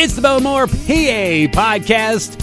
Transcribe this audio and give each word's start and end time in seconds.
It's 0.00 0.14
the 0.14 0.22
Bowmore 0.22 0.68
PA 0.68 1.60
podcast. 1.60 2.40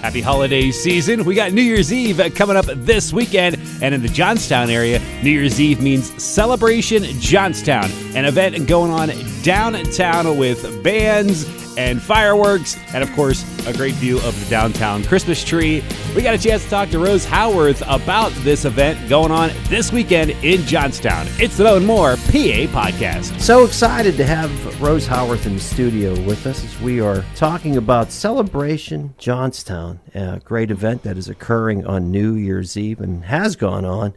Happy 0.00 0.22
holiday 0.22 0.70
season. 0.70 1.26
We 1.26 1.34
got 1.34 1.52
New 1.52 1.60
Year's 1.60 1.92
Eve 1.92 2.32
coming 2.34 2.56
up 2.56 2.64
this 2.64 3.12
weekend. 3.12 3.58
And 3.82 3.94
in 3.94 4.00
the 4.00 4.08
Johnstown 4.08 4.70
area, 4.70 5.00
New 5.22 5.28
Year's 5.28 5.60
Eve 5.60 5.82
means 5.82 6.10
Celebration 6.22 7.02
Johnstown, 7.20 7.90
an 8.16 8.24
event 8.24 8.66
going 8.66 8.90
on 8.90 9.10
downtown 9.42 10.38
with 10.38 10.82
bands 10.82 11.44
and 11.76 12.00
fireworks, 12.02 12.78
and 12.92 13.02
of 13.02 13.12
course, 13.12 13.44
a 13.66 13.72
great 13.72 13.94
view 13.94 14.18
of 14.18 14.38
the 14.38 14.50
downtown 14.50 15.04
Christmas 15.04 15.42
tree. 15.42 15.82
We 16.14 16.22
got 16.22 16.34
a 16.34 16.38
chance 16.38 16.64
to 16.64 16.70
talk 16.70 16.90
to 16.90 16.98
Rose 16.98 17.24
Howarth 17.24 17.82
about 17.88 18.32
this 18.42 18.64
event 18.64 19.08
going 19.08 19.30
on 19.30 19.50
this 19.68 19.92
weekend 19.92 20.30
in 20.42 20.62
Johnstown. 20.62 21.26
It's 21.38 21.56
the 21.56 21.64
Mo 21.64 21.76
and 21.76 21.86
More 21.86 22.16
PA 22.16 22.66
podcast. 22.72 23.40
So 23.40 23.64
excited 23.64 24.16
to 24.16 24.24
have 24.24 24.80
Rose 24.80 25.06
Howarth 25.06 25.46
in 25.46 25.54
the 25.54 25.60
studio 25.60 26.12
with 26.22 26.46
us 26.46 26.64
as 26.64 26.80
we 26.80 27.00
are 27.00 27.24
talking 27.36 27.76
about 27.76 28.10
Celebration 28.10 29.14
Johnstown, 29.18 30.00
a 30.14 30.40
great 30.44 30.70
event 30.70 31.02
that 31.02 31.16
is 31.16 31.28
occurring 31.28 31.86
on 31.86 32.10
New 32.10 32.34
Year's 32.34 32.76
Eve 32.76 33.00
and 33.00 33.24
has 33.24 33.56
gone 33.56 33.84
on 33.84 34.14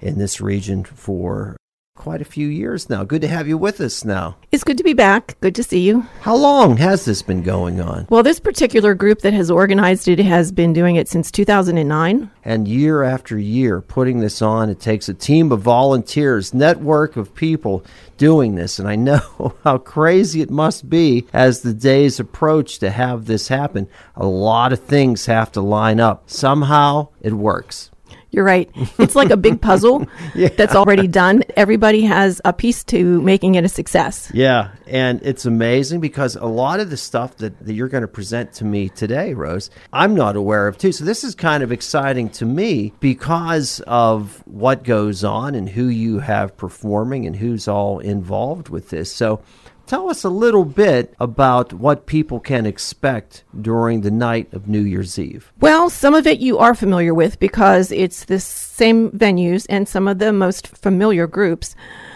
in 0.00 0.18
this 0.18 0.40
region 0.40 0.84
for 0.84 1.56
quite 2.00 2.22
a 2.22 2.24
few 2.24 2.48
years 2.48 2.88
now. 2.88 3.04
Good 3.04 3.20
to 3.20 3.28
have 3.28 3.46
you 3.46 3.58
with 3.58 3.78
us 3.78 4.06
now. 4.06 4.34
It's 4.50 4.64
good 4.64 4.78
to 4.78 4.82
be 4.82 4.94
back. 4.94 5.38
Good 5.42 5.54
to 5.56 5.62
see 5.62 5.80
you. 5.80 6.00
How 6.22 6.34
long 6.34 6.78
has 6.78 7.04
this 7.04 7.20
been 7.20 7.42
going 7.42 7.78
on? 7.78 8.06
Well, 8.08 8.22
this 8.22 8.40
particular 8.40 8.94
group 8.94 9.20
that 9.20 9.34
has 9.34 9.50
organized 9.50 10.08
it 10.08 10.18
has 10.20 10.50
been 10.50 10.72
doing 10.72 10.96
it 10.96 11.08
since 11.08 11.30
2009. 11.30 12.30
And 12.42 12.66
year 12.66 13.02
after 13.02 13.38
year, 13.38 13.82
putting 13.82 14.20
this 14.20 14.40
on, 14.40 14.70
it 14.70 14.80
takes 14.80 15.10
a 15.10 15.14
team 15.14 15.52
of 15.52 15.60
volunteers, 15.60 16.54
network 16.54 17.18
of 17.18 17.34
people 17.34 17.84
doing 18.16 18.54
this. 18.54 18.78
And 18.78 18.88
I 18.88 18.96
know 18.96 19.56
how 19.64 19.76
crazy 19.76 20.40
it 20.40 20.50
must 20.50 20.88
be 20.88 21.26
as 21.34 21.60
the 21.60 21.74
days 21.74 22.18
approach 22.18 22.78
to 22.78 22.90
have 22.90 23.26
this 23.26 23.48
happen. 23.48 23.88
A 24.16 24.26
lot 24.26 24.72
of 24.72 24.80
things 24.80 25.26
have 25.26 25.52
to 25.52 25.60
line 25.60 26.00
up. 26.00 26.30
Somehow 26.30 27.08
it 27.20 27.34
works. 27.34 27.90
You're 28.32 28.44
right. 28.44 28.70
It's 28.98 29.16
like 29.16 29.30
a 29.30 29.36
big 29.36 29.60
puzzle 29.62 30.06
yeah. 30.34 30.48
that's 30.48 30.74
already 30.74 31.08
done. 31.08 31.42
Everybody 31.56 32.02
has 32.02 32.40
a 32.44 32.52
piece 32.52 32.84
to 32.84 33.20
making 33.22 33.56
it 33.56 33.64
a 33.64 33.68
success. 33.68 34.30
Yeah. 34.32 34.70
And 34.86 35.20
it's 35.22 35.46
amazing 35.46 36.00
because 36.00 36.36
a 36.36 36.46
lot 36.46 36.78
of 36.80 36.90
the 36.90 36.96
stuff 36.96 37.36
that, 37.38 37.58
that 37.66 37.72
you're 37.72 37.88
going 37.88 38.02
to 38.02 38.08
present 38.08 38.52
to 38.54 38.64
me 38.64 38.88
today, 38.88 39.34
Rose, 39.34 39.70
I'm 39.92 40.14
not 40.14 40.36
aware 40.36 40.68
of 40.68 40.78
too. 40.78 40.92
So 40.92 41.04
this 41.04 41.24
is 41.24 41.34
kind 41.34 41.62
of 41.62 41.72
exciting 41.72 42.28
to 42.30 42.46
me 42.46 42.92
because 43.00 43.80
of 43.86 44.42
what 44.46 44.84
goes 44.84 45.24
on 45.24 45.54
and 45.56 45.68
who 45.68 45.88
you 45.88 46.20
have 46.20 46.56
performing 46.56 47.26
and 47.26 47.34
who's 47.34 47.66
all 47.66 47.98
involved 47.98 48.68
with 48.68 48.90
this. 48.90 49.12
So 49.12 49.42
Tell 49.90 50.08
us 50.08 50.22
a 50.22 50.28
little 50.30 50.64
bit 50.64 51.14
about 51.18 51.72
what 51.72 52.06
people 52.06 52.38
can 52.38 52.64
expect 52.64 53.42
during 53.60 54.02
the 54.02 54.10
night 54.12 54.46
of 54.54 54.68
New 54.68 54.82
Year's 54.82 55.18
Eve. 55.18 55.52
Well, 55.58 55.90
some 55.90 56.14
of 56.14 56.28
it 56.28 56.38
you 56.38 56.58
are 56.58 56.76
familiar 56.76 57.12
with 57.12 57.40
because 57.40 57.90
it's 57.90 58.26
the 58.26 58.38
same 58.38 59.10
venues 59.10 59.66
and 59.68 59.88
some 59.88 60.06
of 60.06 60.20
the 60.20 60.32
most 60.32 60.68
familiar 60.68 61.26
groups. 61.26 61.74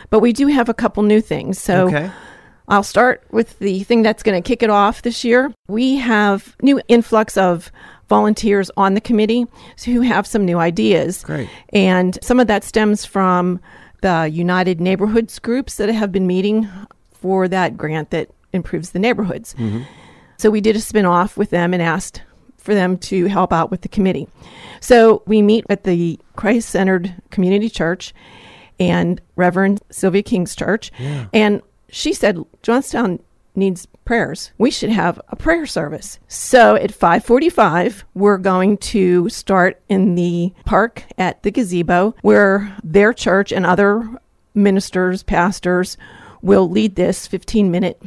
But 0.09 0.21
we 0.21 0.33
do 0.33 0.47
have 0.47 0.69
a 0.69 0.73
couple 0.73 1.03
new 1.03 1.21
things. 1.21 1.59
So 1.59 1.89
okay. 1.89 2.13
I'll 2.69 2.85
start 2.85 3.25
with 3.33 3.59
the 3.59 3.83
thing 3.83 4.03
that's 4.03 4.23
going 4.23 4.41
to 4.41 4.47
kick 4.49 4.63
it 4.63 4.71
off 4.71 5.03
this 5.03 5.25
year. 5.25 5.53
We 5.67 5.97
have 5.97 6.55
new 6.63 6.81
influx 6.87 7.37
of 7.37 7.73
volunteers 8.09 8.71
on 8.77 8.95
the 8.95 9.01
committee 9.01 9.49
who 9.85 10.03
have 10.03 10.29
some 10.29 10.45
new 10.45 10.61
ideas. 10.61 11.25
Great. 11.25 11.49
And 11.73 12.21
some 12.23 12.39
of 12.39 12.47
that 12.47 12.63
stems 12.63 13.05
from 13.05 13.59
the 14.01 14.31
United 14.33 14.81
Neighborhoods 14.81 15.41
groups 15.41 15.75
that 15.79 15.89
have 15.89 16.13
been 16.13 16.29
meeting 16.29 16.69
for 17.25 17.49
that 17.49 17.75
grant 17.75 18.11
that 18.11 18.29
improves 18.53 18.91
the 18.91 18.99
neighborhoods. 18.99 19.55
Mm-hmm. 19.55 19.85
So 20.37 20.51
we 20.51 20.61
did 20.61 20.77
a 20.77 20.81
spin 20.81 21.07
off 21.07 21.39
with 21.39 21.49
them 21.49 21.73
and 21.73 21.83
asked 21.83 22.21
for 22.59 22.75
them 22.75 22.99
to 22.99 23.29
help 23.29 23.51
out 23.51 23.71
with 23.71 23.81
the 23.81 23.89
committee. 23.89 24.29
So 24.81 25.23
we 25.25 25.41
meet 25.41 25.65
at 25.71 25.85
the 25.85 26.21
Christ 26.37 26.69
Centered 26.69 27.15
Community 27.31 27.71
Church 27.71 28.13
and 28.79 29.23
Reverend 29.37 29.81
Sylvia 29.89 30.23
King's 30.23 30.55
church. 30.55 30.93
Yeah. 30.99 31.29
And 31.33 31.63
she 31.89 32.13
said, 32.13 32.45
Johnstown 32.63 33.21
needs 33.55 33.87
prayers. 34.05 34.53
We 34.59 34.71
should 34.71 34.91
have 34.91 35.19
a 35.29 35.37
prayer 35.37 35.65
service. 35.65 36.19
So 36.29 36.75
at 36.75 36.91
5:45, 36.91 38.03
we're 38.13 38.37
going 38.37 38.77
to 38.79 39.31
start 39.31 39.81
in 39.89 40.15
the 40.15 40.53
park 40.67 41.05
at 41.17 41.43
the 41.43 41.51
gazebo 41.51 42.15
where 42.21 42.77
their 42.85 43.15
church 43.15 43.51
and 43.51 43.65
other 43.65 44.07
ministers, 44.55 45.23
pastors 45.23 45.97
will 46.45 46.69
lead 46.69 46.95
this 46.95 47.27
15 47.27 47.71
minute 47.71 48.01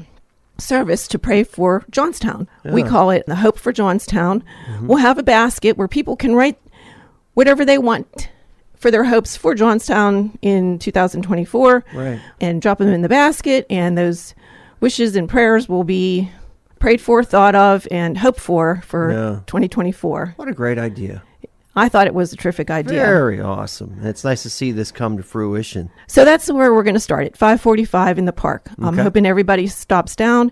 service 0.60 1.08
to 1.10 1.20
pray 1.20 1.44
for 1.44 1.84
Johnstown. 1.92 2.48
Yeah. 2.64 2.72
We 2.72 2.84
call 2.84 3.10
it 3.10 3.26
the 3.26 3.36
Hope 3.36 3.58
for 3.58 3.74
Johnstown. 3.74 4.44
Mm-hmm. 4.68 4.88
We'll 4.88 5.00
have 5.00 5.18
a 5.18 5.24
basket 5.24 5.78
where 5.78 5.88
people 5.88 6.16
can 6.16 6.36
write 6.36 6.60
whatever 7.34 7.66
they 7.66 7.78
want 7.78 8.30
for 8.76 8.92
their 8.92 9.04
hopes 9.04 9.36
for 9.36 9.56
Johnstown 9.56 10.38
in 10.42 10.78
2024 10.80 11.84
right. 11.94 12.22
and 12.40 12.62
drop 12.62 12.78
them 12.78 12.90
in 12.90 13.02
the 13.02 13.10
basket 13.10 13.66
and 13.70 13.98
those 13.98 14.36
wishes 14.80 15.16
and 15.16 15.28
prayers 15.28 15.68
will 15.68 15.84
be 15.84 16.30
prayed 16.80 17.02
for, 17.02 17.24
thought 17.24 17.56
of 17.56 17.88
and 17.90 18.20
hoped 18.20 18.40
for 18.40 18.82
for 18.86 19.12
yeah. 19.12 19.40
2024. 19.48 20.34
What 20.36 20.48
a 20.48 20.54
great 20.54 20.78
idea. 20.78 21.24
I 21.78 21.90
thought 21.90 22.08
it 22.08 22.14
was 22.16 22.34
a 22.34 22.36
terrific 22.36 22.72
idea. 22.72 23.00
Very 23.00 23.40
awesome. 23.40 24.00
It's 24.02 24.24
nice 24.24 24.42
to 24.44 24.50
see 24.50 24.72
this 24.72 24.92
come 24.92 25.16
to 25.18 25.24
fruition. 25.24 25.92
So 26.08 26.26
that's 26.26 26.52
where 26.52 26.74
we're 26.74 26.84
going 26.84 26.96
to 26.96 27.00
start 27.00 27.28
at 27.28 27.38
5:45 27.38 28.18
in 28.18 28.26
the 28.26 28.34
park. 28.34 28.68
Okay. 28.74 28.88
I'm 28.88 28.98
hoping 28.98 29.28
everybody 29.28 29.68
stops 29.68 30.16
down, 30.16 30.52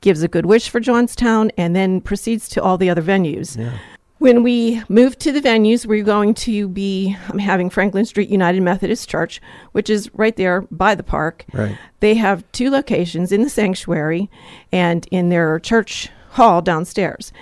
gives 0.00 0.22
a 0.22 0.28
good 0.28 0.46
wish 0.46 0.70
for 0.70 0.80
Johnstown, 0.80 1.50
and 1.58 1.76
then 1.76 2.00
proceeds 2.00 2.48
to 2.50 2.62
all 2.62 2.78
the 2.78 2.88
other 2.88 3.02
venues. 3.02 3.58
Yeah. 3.58 3.76
When 4.18 4.42
we 4.42 4.82
move 4.88 5.18
to 5.18 5.32
the 5.32 5.40
venues, 5.40 5.84
we're 5.84 6.04
going 6.04 6.34
to 6.34 6.68
be 6.68 7.08
having 7.40 7.68
Franklin 7.68 8.04
Street 8.04 8.28
United 8.30 8.62
Methodist 8.62 9.08
Church, 9.08 9.42
which 9.72 9.90
is 9.90 10.08
right 10.14 10.36
there 10.36 10.62
by 10.70 10.94
the 10.94 11.02
park. 11.02 11.44
Right. 11.52 11.76
They 12.00 12.14
have 12.14 12.44
two 12.52 12.70
locations 12.70 13.32
in 13.32 13.42
the 13.42 13.50
sanctuary 13.50 14.30
and 14.70 15.06
in 15.10 15.28
their 15.28 15.58
church 15.58 16.08
hall 16.30 16.62
downstairs. 16.62 17.32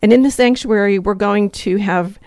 And 0.00 0.12
in 0.12 0.22
the 0.22 0.30
sanctuary, 0.30 0.98
we're 0.98 1.14
going 1.14 1.50
to 1.50 1.78
have 1.78 2.20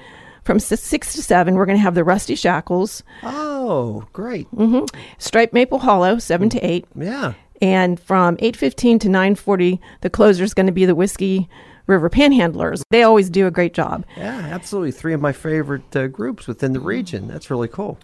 from 0.44 0.59
six 0.59 1.13
to 1.13 1.22
seven, 1.22 1.56
we're 1.56 1.66
going 1.66 1.78
to 1.78 1.84
have 1.84 1.96
the 1.96 2.03
Rusty 2.03 2.35
Shackles. 2.35 3.03
Oh, 3.24 4.06
great! 4.13 4.50
Mm-hmm. 4.52 4.85
Striped 5.18 5.53
Maple 5.53 5.79
Hollow, 5.79 6.18
seven 6.18 6.50
to 6.50 6.59
eight. 6.59 6.85
Yeah. 6.96 7.34
And 7.62 8.00
from 8.00 8.38
eight 8.40 8.57
fifteen 8.57 8.97
to 9.00 9.09
nine 9.09 9.35
forty, 9.35 9.80
the 10.01 10.09
closer 10.09 10.44
is 10.44 10.53
going 10.53 10.66
to 10.66 10.72
be 10.72 10.85
the 10.85 10.96
Whiskey 10.96 11.47
River 11.88 12.09
Panhandlers. 12.09 12.81
They 12.90 13.03
always 13.03 13.30
do 13.30 13.46
a 13.47 13.51
great 13.51 13.74
job. 13.74 14.06
Yeah, 14.18 14.38
absolutely. 14.51 14.91
Three 14.91 15.13
of 15.13 15.22
my 15.22 15.31
favorite 15.31 15.96
uh, 15.96 16.07
groups 16.07 16.47
within 16.47 16.74
the 16.74 16.80
region. 16.80 17.28
That's 17.28 17.50
really 17.51 17.68
cool. 17.68 18.00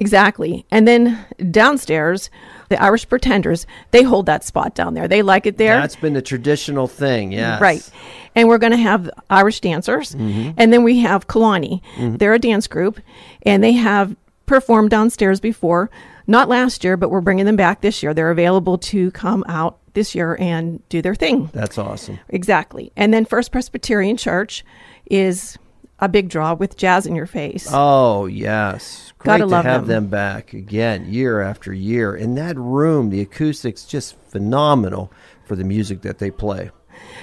Exactly. 0.00 0.66
And 0.70 0.88
then 0.88 1.24
downstairs, 1.50 2.30
the 2.70 2.82
Irish 2.82 3.08
Pretenders, 3.08 3.66
they 3.90 4.02
hold 4.02 4.26
that 4.26 4.42
spot 4.42 4.74
down 4.74 4.94
there. 4.94 5.06
They 5.06 5.22
like 5.22 5.46
it 5.46 5.58
there. 5.58 5.78
That's 5.78 5.94
been 5.94 6.14
the 6.14 6.22
traditional 6.22 6.88
thing, 6.88 7.32
yeah. 7.32 7.58
Right. 7.60 7.88
And 8.34 8.48
we're 8.48 8.58
going 8.58 8.72
to 8.72 8.78
have 8.78 9.10
Irish 9.28 9.60
dancers. 9.60 10.14
Mm-hmm. 10.14 10.52
And 10.56 10.72
then 10.72 10.82
we 10.82 11.00
have 11.00 11.28
Kalani. 11.28 11.82
Mm-hmm. 11.96 12.16
They're 12.16 12.34
a 12.34 12.38
dance 12.38 12.66
group, 12.66 12.98
and 13.42 13.62
they 13.62 13.72
have 13.72 14.16
performed 14.46 14.90
downstairs 14.90 15.38
before. 15.38 15.90
Not 16.26 16.48
last 16.48 16.82
year, 16.82 16.96
but 16.96 17.10
we're 17.10 17.20
bringing 17.20 17.44
them 17.44 17.56
back 17.56 17.80
this 17.80 18.02
year. 18.02 18.14
They're 18.14 18.30
available 18.30 18.78
to 18.78 19.10
come 19.10 19.44
out 19.48 19.78
this 19.94 20.14
year 20.14 20.36
and 20.40 20.86
do 20.88 21.02
their 21.02 21.14
thing. 21.14 21.50
That's 21.52 21.76
awesome. 21.76 22.20
Exactly. 22.28 22.92
And 22.96 23.12
then 23.12 23.24
First 23.24 23.52
Presbyterian 23.52 24.16
Church 24.16 24.64
is 25.06 25.58
a 26.00 26.08
big 26.08 26.28
draw 26.28 26.54
with 26.54 26.76
Jazz 26.76 27.06
in 27.06 27.14
Your 27.14 27.26
Face. 27.26 27.68
Oh, 27.70 28.26
yes. 28.26 29.12
Great 29.18 29.32
Gotta 29.32 29.44
to 29.44 29.46
love 29.46 29.64
have 29.64 29.86
them. 29.86 30.04
them 30.04 30.10
back 30.10 30.52
again, 30.54 31.12
year 31.12 31.40
after 31.40 31.72
year. 31.72 32.16
In 32.16 32.34
that 32.36 32.56
room, 32.56 33.10
the 33.10 33.20
acoustics 33.20 33.84
just 33.84 34.16
phenomenal 34.28 35.12
for 35.44 35.56
the 35.56 35.64
music 35.64 36.02
that 36.02 36.18
they 36.18 36.30
play. 36.30 36.70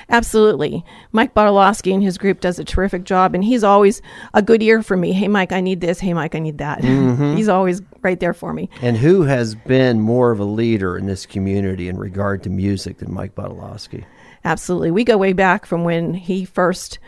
Absolutely. 0.09 0.83
Mike 1.11 1.33
Bartolowski 1.33 1.93
and 1.93 2.01
his 2.01 2.17
group 2.17 2.39
does 2.39 2.59
a 2.59 2.63
terrific 2.63 3.03
job, 3.03 3.35
and 3.35 3.43
he's 3.43 3.63
always 3.63 4.01
a 4.33 4.41
good 4.41 4.63
ear 4.63 4.81
for 4.81 4.95
me. 4.95 5.11
Hey, 5.11 5.27
Mike, 5.27 5.51
I 5.51 5.61
need 5.61 5.81
this. 5.81 5.99
Hey, 5.99 6.13
Mike, 6.13 6.35
I 6.35 6.39
need 6.39 6.59
that. 6.59 6.81
Mm-hmm. 6.81 7.35
he's 7.37 7.49
always 7.49 7.81
right 8.01 8.19
there 8.19 8.33
for 8.33 8.53
me. 8.53 8.69
And 8.81 8.97
who 8.97 9.23
has 9.23 9.55
been 9.55 9.99
more 9.99 10.31
of 10.31 10.39
a 10.39 10.45
leader 10.45 10.97
in 10.97 11.07
this 11.07 11.25
community 11.25 11.89
in 11.89 11.97
regard 11.97 12.43
to 12.43 12.49
music 12.49 12.99
than 12.99 13.13
Mike 13.13 13.35
Bartolowski? 13.35 14.05
Absolutely. 14.45 14.91
We 14.91 15.03
go 15.03 15.17
way 15.17 15.33
back 15.33 15.65
from 15.65 15.83
when 15.83 16.13
he 16.13 16.45
first 16.45 16.99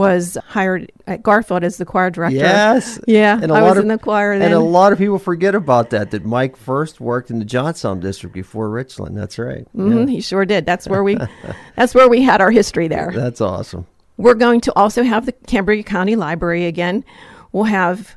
was 0.00 0.38
hired 0.46 0.90
at 1.06 1.22
Garfield 1.22 1.62
as 1.62 1.76
the 1.76 1.84
choir 1.84 2.08
director. 2.08 2.38
Yes. 2.38 2.98
Yeah. 3.06 3.38
And 3.40 3.52
I 3.52 3.60
was 3.60 3.76
of, 3.76 3.82
in 3.82 3.88
the 3.88 3.98
choir 3.98 4.38
then. 4.38 4.46
And 4.46 4.54
a 4.54 4.60
lot 4.60 4.92
of 4.92 4.98
people 4.98 5.18
forget 5.18 5.54
about 5.54 5.90
that, 5.90 6.10
that 6.12 6.24
Mike 6.24 6.56
first 6.56 7.02
worked 7.02 7.30
in 7.30 7.38
the 7.38 7.44
Johnstown 7.44 8.00
district 8.00 8.34
before 8.34 8.70
Richland. 8.70 9.14
That's 9.14 9.38
right. 9.38 9.68
Mm-hmm, 9.76 9.98
yeah. 9.98 10.06
He 10.06 10.22
sure 10.22 10.46
did. 10.46 10.64
That's 10.64 10.88
where 10.88 11.04
we 11.04 11.18
that's 11.76 11.94
where 11.94 12.08
we 12.08 12.22
had 12.22 12.40
our 12.40 12.50
history 12.50 12.88
there. 12.88 13.12
That's 13.14 13.42
awesome. 13.42 13.86
We're 14.16 14.34
going 14.34 14.62
to 14.62 14.72
also 14.74 15.02
have 15.02 15.26
the 15.26 15.32
Cambria 15.32 15.82
County 15.82 16.16
Library 16.16 16.64
again. 16.64 17.04
We'll 17.52 17.64
have 17.64 18.16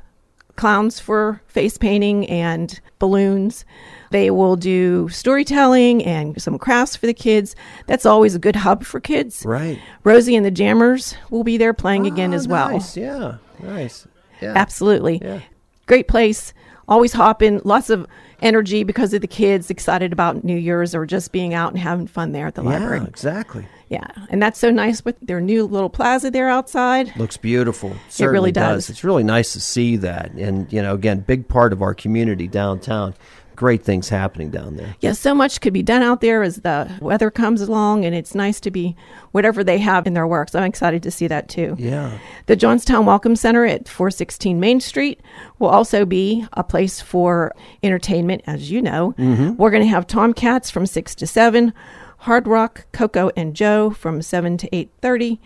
clowns 0.55 0.99
for 0.99 1.41
face 1.47 1.77
painting 1.77 2.27
and 2.29 2.79
balloons. 2.99 3.65
They 4.11 4.29
will 4.29 4.55
do 4.55 5.09
storytelling 5.09 6.03
and 6.05 6.39
some 6.41 6.59
crafts 6.59 6.95
for 6.95 7.07
the 7.07 7.13
kids. 7.13 7.55
That's 7.87 8.05
always 8.05 8.35
a 8.35 8.39
good 8.39 8.55
hub 8.57 8.83
for 8.83 8.99
kids. 8.99 9.43
Right. 9.45 9.79
Rosie 10.03 10.35
and 10.35 10.45
the 10.45 10.51
Jammers 10.51 11.15
will 11.31 11.43
be 11.43 11.57
there 11.57 11.73
playing 11.73 12.05
again 12.05 12.31
Ah, 12.31 12.35
as 12.35 12.47
well. 12.47 12.69
Nice. 12.71 12.95
Yeah. 12.95 13.37
Nice. 13.61 14.07
Yeah. 14.41 14.53
Absolutely. 14.55 15.19
Yeah. 15.23 15.39
Great 15.87 16.07
place. 16.07 16.53
Always 16.87 17.13
hopping. 17.13 17.61
Lots 17.63 17.89
of 17.89 18.05
energy 18.43 18.83
because 18.83 19.13
of 19.13 19.21
the 19.21 19.27
kids 19.27 19.69
excited 19.69 20.13
about 20.13 20.43
New 20.43 20.57
Year's 20.57 20.93
or 20.93 21.05
just 21.05 21.31
being 21.31 21.53
out 21.53 21.71
and 21.71 21.79
having 21.79 22.05
fun 22.07 22.31
there 22.31 22.45
at 22.45 22.55
the 22.55 22.61
library. 22.61 22.99
Yeah, 22.99 23.07
exactly. 23.07 23.65
Yeah. 23.89 24.07
And 24.29 24.41
that's 24.41 24.59
so 24.59 24.69
nice 24.71 25.05
with 25.05 25.19
their 25.21 25.39
new 25.39 25.65
little 25.65 25.89
plaza 25.89 26.31
there 26.31 26.49
outside. 26.49 27.15
Looks 27.15 27.37
beautiful. 27.37 27.95
Certainly 28.09 28.33
really 28.33 28.51
does. 28.51 28.89
It's 28.89 29.03
really 29.03 29.23
nice 29.23 29.53
to 29.53 29.61
see 29.61 29.97
that. 29.97 30.31
And, 30.31 30.71
you 30.71 30.81
know, 30.81 30.93
again, 30.93 31.19
big 31.19 31.47
part 31.47 31.73
of 31.73 31.81
our 31.81 31.93
community 31.93 32.47
downtown. 32.47 33.13
Great 33.55 33.83
things 33.83 34.09
happening 34.09 34.49
down 34.49 34.75
there. 34.75 34.95
Yeah, 34.99 35.11
so 35.13 35.35
much 35.35 35.61
could 35.61 35.73
be 35.73 35.83
done 35.83 36.01
out 36.01 36.21
there 36.21 36.43
as 36.43 36.57
the 36.57 36.89
weather 36.99 37.29
comes 37.29 37.61
along, 37.61 38.05
and 38.05 38.15
it's 38.15 38.33
nice 38.33 38.59
to 38.61 38.71
be 38.71 38.95
whatever 39.31 39.63
they 39.63 39.77
have 39.77 40.07
in 40.07 40.13
their 40.13 40.27
works. 40.27 40.55
I'm 40.55 40.63
excited 40.63 41.03
to 41.03 41.11
see 41.11 41.27
that 41.27 41.49
too. 41.49 41.75
Yeah. 41.77 42.17
The 42.47 42.55
Johnstown 42.55 43.05
Welcome 43.05 43.35
Center 43.35 43.65
at 43.65 43.87
416 43.87 44.59
Main 44.59 44.79
Street 44.79 45.21
will 45.59 45.69
also 45.69 46.05
be 46.05 46.45
a 46.53 46.63
place 46.63 47.01
for 47.01 47.53
entertainment, 47.83 48.41
as 48.47 48.71
you 48.71 48.81
know. 48.81 49.13
Mm-hmm. 49.17 49.55
We're 49.57 49.71
going 49.71 49.83
to 49.83 49.89
have 49.89 50.07
Tomcats 50.07 50.71
from 50.71 50.85
6 50.85 51.15
to 51.15 51.27
7, 51.27 51.73
Hard 52.19 52.47
Rock, 52.47 52.85
Coco, 52.91 53.31
and 53.35 53.55
Joe 53.55 53.89
from 53.89 54.21
7 54.21 54.57
to 54.57 54.69
8.30, 54.69 55.39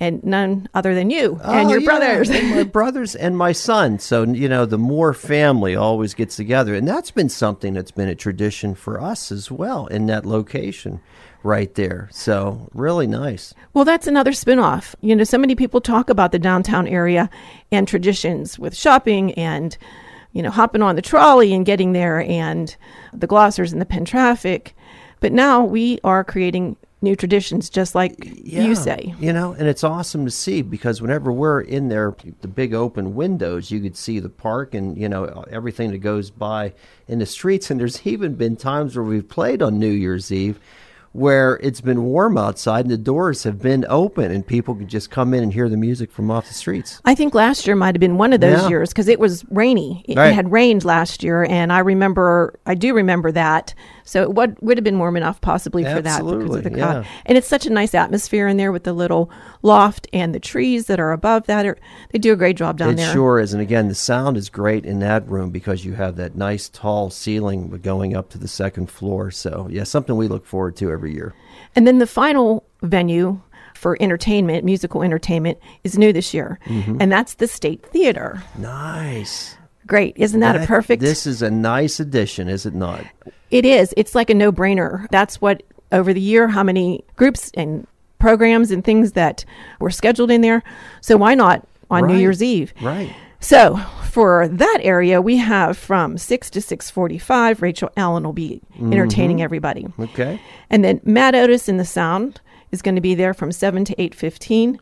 and 0.00 0.24
none 0.24 0.66
other 0.72 0.94
than 0.94 1.10
you 1.10 1.38
and 1.44 1.68
Oh, 1.68 1.70
your 1.70 1.80
yeah, 1.80 1.84
brothers. 1.86 2.30
and 2.30 2.50
my 2.50 2.62
brothers 2.78 3.14
and 3.14 3.36
my 3.36 3.52
son. 3.52 3.98
So, 3.98 4.24
you 4.24 4.48
know, 4.48 4.64
the 4.64 4.78
more 4.78 5.12
family 5.12 5.76
always 5.76 6.14
gets 6.14 6.36
together. 6.36 6.74
And 6.74 6.88
that's 6.88 7.10
been 7.10 7.28
something 7.28 7.74
that's 7.74 7.90
been 7.90 8.08
a 8.08 8.14
tradition 8.14 8.74
for 8.74 9.00
us 9.00 9.30
as 9.30 9.50
well 9.50 9.86
in 9.88 10.06
that 10.06 10.24
location 10.24 11.00
right 11.42 11.74
there. 11.74 12.08
So, 12.12 12.68
really 12.72 13.06
nice. 13.06 13.52
Well, 13.74 13.84
that's 13.84 14.06
another 14.06 14.30
spinoff. 14.32 14.94
You 15.02 15.14
know, 15.14 15.24
so 15.24 15.36
many 15.38 15.54
people 15.54 15.80
talk 15.82 16.08
about 16.10 16.32
the 16.32 16.38
downtown 16.38 16.88
area 16.88 17.28
and 17.70 17.86
traditions 17.86 18.58
with 18.58 18.74
shopping 18.74 19.32
and, 19.34 19.76
you 20.32 20.42
know, 20.42 20.50
hopping 20.50 20.80
on 20.82 20.96
the 20.96 21.02
trolley 21.02 21.52
and 21.54 21.66
getting 21.66 21.92
there 21.92 22.22
and 22.22 22.74
the 23.12 23.26
glossers 23.28 23.72
and 23.72 23.80
the 23.80 23.86
Penn 23.86 24.04
Traffic. 24.06 24.74
But 25.20 25.32
now 25.32 25.62
we 25.62 25.98
are 26.04 26.24
creating 26.24 26.76
new 27.02 27.16
traditions, 27.16 27.70
just 27.70 27.94
like 27.94 28.14
Yeah, 28.44 28.64
you 28.64 28.74
say. 28.74 29.14
You 29.18 29.32
know, 29.32 29.52
and 29.52 29.66
it's 29.68 29.82
awesome 29.84 30.24
to 30.24 30.30
see 30.30 30.62
because 30.62 31.00
whenever 31.00 31.32
we're 31.32 31.60
in 31.62 31.88
there, 31.88 32.14
the 32.42 32.48
big 32.48 32.74
open 32.74 33.14
windows, 33.14 33.70
you 33.70 33.80
could 33.80 33.96
see 33.96 34.18
the 34.20 34.28
park 34.28 34.74
and, 34.74 34.98
you 34.98 35.08
know, 35.08 35.44
everything 35.50 35.90
that 35.92 35.98
goes 35.98 36.30
by 36.30 36.72
in 37.08 37.18
the 37.18 37.26
streets. 37.26 37.70
And 37.70 37.80
there's 37.80 38.06
even 38.06 38.34
been 38.34 38.56
times 38.56 38.96
where 38.96 39.04
we've 39.04 39.28
played 39.28 39.62
on 39.62 39.78
New 39.78 39.90
Year's 39.90 40.30
Eve 40.30 40.60
where 41.12 41.58
it's 41.60 41.80
been 41.80 42.04
warm 42.04 42.38
outside 42.38 42.84
and 42.84 42.90
the 42.92 42.96
doors 42.96 43.42
have 43.42 43.58
been 43.60 43.84
open 43.88 44.30
and 44.30 44.46
people 44.46 44.76
can 44.76 44.86
just 44.86 45.10
come 45.10 45.34
in 45.34 45.42
and 45.42 45.52
hear 45.52 45.68
the 45.68 45.76
music 45.76 46.12
from 46.12 46.30
off 46.30 46.46
the 46.46 46.54
streets. 46.54 47.00
I 47.04 47.16
think 47.16 47.34
last 47.34 47.66
year 47.66 47.74
might 47.74 47.96
have 47.96 48.00
been 48.00 48.16
one 48.16 48.32
of 48.32 48.40
those 48.40 48.62
Yeah. 48.62 48.68
years 48.68 48.90
because 48.90 49.08
it 49.08 49.18
was 49.18 49.44
rainy. 49.50 50.04
It, 50.06 50.16
Right. 50.16 50.28
it 50.28 50.34
had 50.34 50.52
rained 50.52 50.84
last 50.84 51.24
year, 51.24 51.42
and 51.42 51.72
I 51.72 51.80
remember, 51.80 52.54
I 52.64 52.76
do 52.76 52.94
remember 52.94 53.32
that. 53.32 53.74
So 54.04 54.22
it 54.22 54.32
would, 54.34 54.56
would 54.60 54.76
have 54.76 54.84
been 54.84 54.98
warm 54.98 55.16
enough 55.16 55.40
possibly 55.40 55.84
for 55.84 56.00
that 56.02 56.22
because 56.24 56.56
of 56.56 56.64
the 56.64 56.76
yeah. 56.76 57.04
And 57.26 57.36
it's 57.38 57.46
such 57.46 57.66
a 57.66 57.70
nice 57.70 57.94
atmosphere 57.94 58.48
in 58.48 58.56
there 58.56 58.72
with 58.72 58.84
the 58.84 58.92
little 58.92 59.30
loft 59.62 60.06
and 60.12 60.34
the 60.34 60.40
trees 60.40 60.86
that 60.86 60.98
are 61.00 61.12
above 61.12 61.46
that. 61.46 61.66
Are, 61.66 61.76
they 62.10 62.18
do 62.18 62.32
a 62.32 62.36
great 62.36 62.56
job 62.56 62.78
down 62.78 62.90
it 62.90 62.96
there. 62.96 63.12
sure 63.12 63.38
is. 63.40 63.52
And 63.52 63.62
again, 63.62 63.88
the 63.88 63.94
sound 63.94 64.36
is 64.36 64.48
great 64.48 64.84
in 64.84 64.98
that 65.00 65.28
room 65.28 65.50
because 65.50 65.84
you 65.84 65.94
have 65.94 66.16
that 66.16 66.34
nice 66.34 66.68
tall 66.68 67.10
ceiling 67.10 67.68
going 67.82 68.16
up 68.16 68.30
to 68.30 68.38
the 68.38 68.48
second 68.48 68.90
floor. 68.90 69.30
So, 69.30 69.68
yeah, 69.70 69.84
something 69.84 70.16
we 70.16 70.28
look 70.28 70.46
forward 70.46 70.76
to 70.76 70.90
every 70.90 71.12
year. 71.14 71.34
And 71.76 71.86
then 71.86 71.98
the 71.98 72.06
final 72.06 72.64
venue 72.82 73.40
for 73.74 73.96
entertainment, 74.00 74.64
musical 74.64 75.02
entertainment, 75.02 75.58
is 75.84 75.96
new 75.96 76.12
this 76.12 76.34
year, 76.34 76.58
Mm-hmm. 76.66 76.98
and 77.00 77.10
that's 77.10 77.34
the 77.34 77.46
State 77.46 77.86
Theater. 77.86 78.42
Nice. 78.58 79.56
Great, 79.86 80.14
isn't 80.16 80.40
that, 80.40 80.56
a 80.56 80.66
perfect? 80.66 81.02
This 81.02 81.26
is 81.26 81.42
a 81.42 81.50
nice 81.50 82.00
addition, 82.00 82.48
is 82.48 82.66
it 82.66 82.74
not? 82.74 83.04
It 83.50 83.64
is. 83.64 83.92
It's 83.96 84.14
like 84.14 84.30
a 84.30 84.34
no 84.34 84.52
brainer. 84.52 85.08
That's 85.10 85.40
what, 85.40 85.62
over 85.90 86.12
the 86.12 86.20
year, 86.20 86.48
how 86.48 86.62
many 86.62 87.04
groups 87.16 87.50
and 87.54 87.86
programs 88.18 88.70
and 88.70 88.84
things 88.84 89.12
that 89.12 89.44
were 89.80 89.90
scheduled 89.90 90.30
in 90.30 90.42
there. 90.42 90.62
So 91.00 91.16
why 91.16 91.34
not 91.34 91.66
on 91.90 92.06
New 92.06 92.16
Year's 92.16 92.42
Eve? 92.42 92.72
Right. 92.80 93.12
So 93.40 93.76
for 94.04 94.46
that 94.48 94.78
area, 94.82 95.20
we 95.20 95.38
have 95.38 95.76
from 95.76 96.18
6 96.18 96.50
to 96.50 96.60
645, 96.60 97.62
Rachel 97.62 97.90
Allen 97.96 98.22
will 98.22 98.32
be 98.32 98.60
mm-hmm. 98.74 98.92
entertaining 98.92 99.42
everybody. 99.42 99.86
Okay. 99.98 100.40
And 100.68 100.84
then 100.84 101.00
Matt 101.04 101.34
Otis 101.34 101.68
in 101.68 101.78
the 101.78 101.84
sound 101.84 102.40
is 102.70 102.82
going 102.82 102.94
to 102.94 103.00
be 103.00 103.14
there 103.14 103.34
from 103.34 103.50
7 103.50 103.84
to 103.86 103.94
8:15 103.96 104.78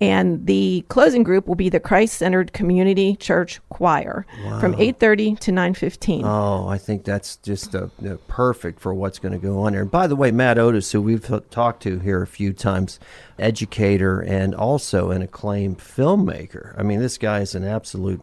and 0.00 0.46
the 0.46 0.84
closing 0.88 1.22
group 1.22 1.46
will 1.46 1.54
be 1.54 1.68
the 1.68 1.80
Christ-centered 1.80 2.52
Community 2.52 3.16
Church 3.16 3.60
Choir 3.70 4.26
from 4.60 4.74
8:30 4.74 5.38
to 5.40 5.52
9:15. 5.52 6.24
Oh, 6.24 6.68
I 6.68 6.78
think 6.78 7.04
that's 7.04 7.36
just 7.36 7.74
uh 7.74 7.88
uh, 8.04 8.16
perfect 8.28 8.80
for 8.80 8.92
what's 8.92 9.18
going 9.18 9.32
to 9.32 9.38
go 9.38 9.60
on 9.60 9.72
there. 9.72 9.82
And 9.82 9.90
by 9.90 10.06
the 10.06 10.16
way, 10.16 10.30
Matt 10.30 10.58
Otis, 10.58 10.92
who 10.92 11.00
we've 11.00 11.26
talked 11.50 11.82
to 11.84 11.98
here 11.98 12.22
a 12.22 12.26
few 12.26 12.52
times, 12.52 12.98
educator 13.38 14.20
and 14.20 14.54
also 14.54 15.10
an 15.10 15.22
acclaimed 15.22 15.78
filmmaker. 15.78 16.78
I 16.78 16.82
mean, 16.82 17.00
this 17.00 17.18
guy 17.18 17.40
is 17.40 17.54
an 17.54 17.64
absolute 17.64 18.22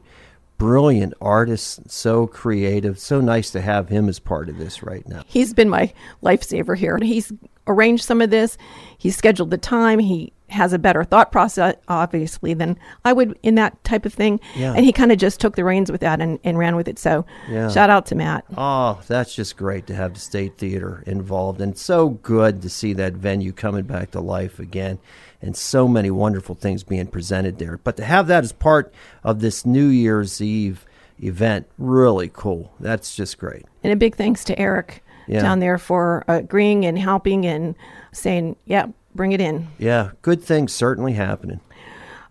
brilliant 0.58 1.14
artist, 1.20 1.90
so 1.90 2.28
creative. 2.28 3.00
So 3.00 3.20
nice 3.20 3.52
to 3.52 3.62
have 3.62 3.90
him 3.90 4.08
as 4.08 4.20
part 4.20 4.50
of 4.50 4.58
this 4.58 4.84
right 4.84 5.08
now. 5.08 5.24
He's 5.28 5.54
been 5.54 5.70
my 5.70 5.92
lifesaver 6.22 6.78
here. 6.78 6.98
He's 7.02 7.34
arranged 7.68 8.04
some 8.06 8.22
of 8.22 8.30
this. 8.30 8.58
He's 8.98 9.16
scheduled 9.16 9.52
the 9.52 9.58
time. 9.58 10.00
He 10.00 10.32
has 10.54 10.72
a 10.74 10.80
better 10.80 11.04
thought 11.04 11.32
process, 11.32 11.76
obviously, 11.88 12.54
than 12.54 12.78
I 13.04 13.14
would 13.14 13.38
in 13.44 13.56
that 13.56 13.84
type 13.84 14.06
of 14.06 14.14
thing. 14.14 14.40
Yeah. 14.56 14.74
And 14.76 14.86
he 14.86 14.92
kind 14.92 15.12
of 15.12 15.18
just 15.18 15.40
took 15.40 15.56
the 15.56 15.64
reins 15.64 15.92
with 15.92 16.02
that 16.02 16.22
and, 16.22 16.40
and 16.44 16.58
ran 16.58 16.76
with 16.76 16.88
it. 16.88 16.98
So 16.98 17.26
Yeah. 17.50 17.70
shout 17.70 17.90
out 17.90 18.06
to 18.08 18.16
Matt. 18.16 18.46
Oh, 18.58 19.00
that's 19.08 19.36
just 19.36 19.58
great 19.58 19.88
to 19.88 19.96
have 19.96 20.14
the 20.14 20.20
State 20.20 20.58
Theater 20.58 21.04
involved. 21.06 21.60
And 21.62 21.78
so 21.78 22.10
good 22.10 22.62
to 22.62 22.70
see 22.70 22.94
that 22.94 23.14
venue 23.14 23.52
coming 23.52 23.84
back 23.84 24.12
to 24.12 24.20
life 24.22 24.60
again. 24.60 25.00
And 25.42 25.58
so 25.58 25.88
many 25.88 26.10
wonderful 26.10 26.56
things 26.56 26.84
being 26.84 27.08
presented 27.08 27.60
there. 27.60 27.78
But 27.84 27.98
to 27.98 28.06
have 28.06 28.28
that 28.28 28.44
as 28.44 28.54
part 28.54 28.94
of 29.24 29.42
this 29.42 29.66
New 29.66 29.88
Year's 29.88 30.42
Eve 30.42 30.86
event, 31.22 31.68
really 31.78 32.30
cool. 32.34 32.72
That's 32.80 33.16
just 33.16 33.38
great. 33.38 33.66
And 33.84 33.92
a 33.92 33.96
big 33.98 34.16
thanks 34.16 34.44
to 34.46 34.58
Eric 34.60 35.04
Yeah. 35.28 35.42
down 35.42 35.60
there 35.60 35.78
for 35.78 36.24
agreeing 36.28 36.86
and 36.86 36.98
helping 36.98 37.46
and 37.46 37.76
saying, 38.12 38.56
yeah, 38.66 38.88
bring 39.16 39.32
it 39.32 39.42
in. 39.42 39.68
Yeah, 39.78 40.12
good 40.22 40.44
things 40.44 40.74
certainly 40.74 41.14
happening. 41.14 41.60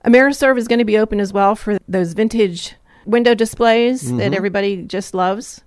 AmeriServ 0.04 0.58
is 0.58 0.66
going 0.68 0.80
to 0.80 0.84
be 0.84 0.98
open 0.98 1.20
as 1.20 1.32
well 1.32 1.54
for 1.54 1.78
those 1.88 2.12
vintage 2.12 2.74
window 3.04 3.34
displays 3.34 4.04
Mm-hmm. 4.04 4.16
that 4.18 4.34
everybody 4.34 4.82
just 4.82 5.14
loves. 5.14 5.60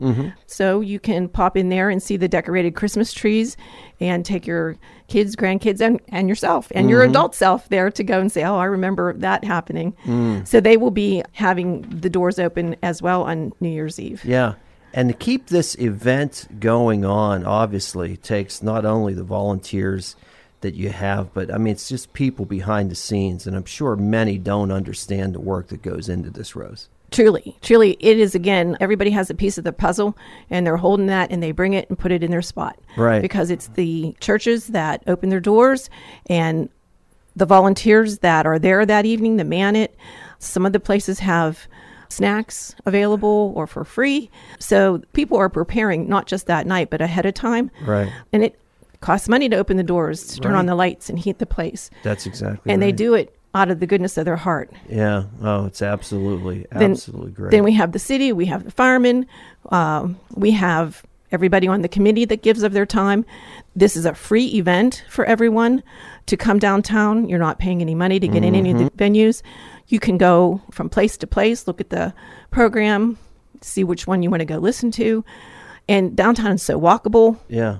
So 0.45 0.79
you 0.81 1.00
can 1.00 1.27
pop 1.29 1.55
in 1.57 1.69
there 1.69 1.89
and 1.89 2.01
see 2.01 2.17
the 2.17 2.27
decorated 2.27 2.75
Christmas 2.75 3.12
trees 3.13 3.55
and 4.00 4.25
take 4.25 4.45
your 4.48 4.77
kids, 5.07 5.36
grandkids, 5.36 5.79
and, 5.81 6.00
and 6.10 6.27
yourself 6.29 6.72
and 6.74 6.84
Mm-hmm. 6.86 6.89
your 6.91 7.03
adult 7.03 7.36
self 7.36 7.67
there 7.69 7.89
to 7.91 8.03
go 8.03 8.19
and 8.19 8.31
say, 8.31 8.43
oh, 8.43 8.55
I 8.57 8.65
remember 8.65 9.13
that 9.15 9.43
happening. 9.43 9.95
Mm. 10.05 10.48
So 10.48 10.60
they 10.62 10.77
will 10.77 10.91
be 10.91 11.24
having 11.34 11.81
the 11.81 12.10
doors 12.10 12.39
open 12.39 12.75
as 12.84 13.01
well 13.01 13.24
on 13.24 13.53
New 13.60 13.69
Year's 13.69 14.00
Eve. 14.00 14.24
Yeah. 14.25 14.55
And 14.93 15.10
to 15.10 15.13
keep 15.15 15.48
this 15.48 15.75
event 15.77 16.48
going 16.60 17.03
on, 17.03 17.45
obviously, 17.45 18.15
takes 18.15 18.63
not 18.63 18.86
only 18.86 19.13
the 19.13 19.25
volunteers 19.25 20.15
that 20.65 20.74
you 20.74 20.89
have, 20.89 21.31
but 21.36 21.53
I 21.53 21.60
mean, 21.60 21.74
it's 21.74 21.88
just 21.88 22.12
people 22.13 22.45
behind 22.45 22.89
the 22.89 22.95
scenes. 22.95 23.45
And 23.45 23.55
I'm 23.55 23.65
sure 23.65 23.95
many 23.95 24.39
don't 24.39 24.72
understand 24.72 25.36
the 25.36 25.39
work 25.39 25.67
that 25.67 25.84
goes 25.84 26.10
into 26.10 26.31
this, 26.31 26.55
Rose. 26.55 26.89
Truly, 27.12 27.55
truly, 27.62 27.98
it 28.00 28.17
is 28.17 28.34
again. 28.34 28.75
Everybody 28.79 29.12
has 29.12 29.29
a 29.29 29.36
piece 29.36 29.60
of 29.60 29.63
the 29.63 29.72
puzzle, 29.72 30.17
and 30.50 30.65
they're 30.65 30.75
holding 30.75 31.05
that, 31.05 31.31
and 31.31 31.41
they 31.41 31.51
bring 31.51 31.74
it 31.74 31.88
and 31.88 32.00
put 32.00 32.12
it 32.12 32.24
in 32.24 32.31
their 32.31 32.41
spot. 32.41 32.79
Right. 32.98 33.22
Because 33.22 33.51
it's 33.51 33.67
the 33.67 34.15
churches 34.19 34.67
that 34.69 35.03
open 35.05 35.29
their 35.29 35.39
doors, 35.39 35.88
and 36.25 36.67
the 37.36 37.45
volunteers 37.45 38.17
that 38.19 38.48
are 38.48 38.57
there 38.57 38.86
that 38.88 39.05
evening 39.05 39.38
that 39.38 39.45
man 39.45 39.75
it. 39.75 39.95
Some 40.39 40.65
of 40.65 40.74
the 40.74 40.79
places 40.79 41.19
have 41.19 41.67
snacks 42.10 42.75
available 42.86 43.53
or 43.55 43.67
for 43.67 43.84
free, 43.84 44.31
so 44.57 45.03
people 45.13 45.38
are 45.38 45.50
preparing 45.50 46.10
not 46.10 46.25
just 46.25 46.48
that 46.48 46.65
night, 46.65 46.89
but 46.89 47.01
ahead 47.01 47.27
of 47.27 47.36
time. 47.36 47.69
Right. 47.86 48.12
And 48.34 48.43
it 48.43 48.60
costs 49.01 49.29
money 49.29 49.49
to 49.49 49.55
open 49.55 49.77
the 49.77 49.83
doors, 49.83 50.25
to 50.27 50.39
turn 50.39 50.55
on 50.55 50.65
the 50.65 50.75
lights, 50.75 51.09
and 51.09 51.19
heat 51.19 51.39
the 51.39 51.45
place, 51.45 51.89
That's 52.03 52.25
exactly 52.25 52.71
and 52.71 52.81
they 52.81 52.91
do 52.91 53.13
it 53.13 53.35
out 53.53 53.71
of 53.71 53.79
the 53.79 53.87
goodness 53.87 54.17
of 54.17 54.25
their 54.25 54.35
heart. 54.35 54.71
Yeah. 54.89 55.23
Oh, 55.41 55.65
it's 55.65 55.81
absolutely, 55.81 56.65
then, 56.71 56.91
absolutely 56.91 57.31
great. 57.31 57.51
Then 57.51 57.63
we 57.63 57.73
have 57.73 57.93
the 57.93 57.99
city, 57.99 58.33
we 58.33 58.45
have 58.47 58.65
the 58.65 58.71
firemen, 58.71 59.25
um, 59.71 60.19
we 60.35 60.51
have 60.51 61.03
everybody 61.31 61.67
on 61.67 61.81
the 61.81 61.87
committee 61.87 62.25
that 62.25 62.41
gives 62.43 62.63
of 62.63 62.73
their 62.73 62.85
time. 62.85 63.25
This 63.75 63.95
is 63.95 64.05
a 64.05 64.13
free 64.13 64.45
event 64.47 65.03
for 65.09 65.25
everyone 65.25 65.83
to 66.27 66.37
come 66.37 66.59
downtown. 66.59 67.29
You're 67.29 67.39
not 67.39 67.59
paying 67.59 67.81
any 67.81 67.95
money 67.95 68.19
to 68.19 68.27
get 68.27 68.43
in 68.43 68.55
any 68.55 68.71
of 68.71 68.77
the 68.77 68.89
venues. 68.91 69.41
You 69.87 69.99
can 69.99 70.17
go 70.17 70.61
from 70.71 70.89
place 70.89 71.17
to 71.17 71.27
place, 71.27 71.67
look 71.67 71.79
at 71.79 71.89
the 71.89 72.13
program, 72.51 73.17
see 73.61 73.83
which 73.83 74.07
one 74.07 74.23
you 74.23 74.29
want 74.29 74.41
to 74.41 74.45
go 74.45 74.57
listen 74.57 74.91
to. 74.91 75.23
And 75.87 76.15
downtown 76.15 76.53
is 76.53 76.63
so 76.63 76.79
walkable. 76.79 77.37
Yeah. 77.47 77.77